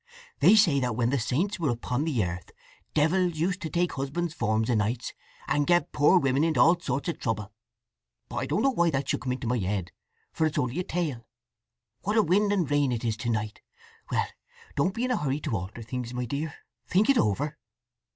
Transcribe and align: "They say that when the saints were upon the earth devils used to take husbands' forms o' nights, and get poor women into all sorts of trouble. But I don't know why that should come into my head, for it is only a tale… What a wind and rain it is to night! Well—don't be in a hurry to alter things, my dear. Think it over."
"They 0.39 0.55
say 0.55 0.79
that 0.79 0.95
when 0.95 1.11
the 1.11 1.19
saints 1.19 1.59
were 1.59 1.69
upon 1.69 2.05
the 2.05 2.25
earth 2.25 2.49
devils 2.95 3.35
used 3.35 3.61
to 3.61 3.69
take 3.69 3.91
husbands' 3.91 4.33
forms 4.33 4.67
o' 4.71 4.73
nights, 4.73 5.13
and 5.47 5.67
get 5.67 5.91
poor 5.91 6.17
women 6.17 6.43
into 6.43 6.59
all 6.59 6.79
sorts 6.79 7.07
of 7.09 7.19
trouble. 7.19 7.51
But 8.27 8.37
I 8.37 8.45
don't 8.47 8.63
know 8.63 8.71
why 8.71 8.89
that 8.89 9.09
should 9.09 9.21
come 9.21 9.33
into 9.33 9.45
my 9.45 9.59
head, 9.59 9.91
for 10.33 10.47
it 10.47 10.53
is 10.53 10.57
only 10.57 10.79
a 10.79 10.83
tale… 10.83 11.27
What 12.01 12.17
a 12.17 12.23
wind 12.23 12.51
and 12.51 12.67
rain 12.71 12.91
it 12.91 13.05
is 13.05 13.15
to 13.17 13.29
night! 13.29 13.61
Well—don't 14.09 14.95
be 14.95 15.05
in 15.05 15.11
a 15.11 15.17
hurry 15.17 15.39
to 15.41 15.55
alter 15.55 15.83
things, 15.83 16.15
my 16.15 16.25
dear. 16.25 16.51
Think 16.87 17.07
it 17.07 17.19
over." 17.19 17.59